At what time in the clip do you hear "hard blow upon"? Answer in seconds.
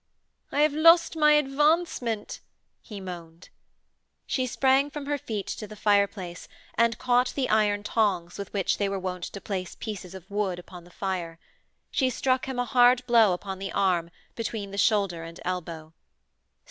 12.65-13.59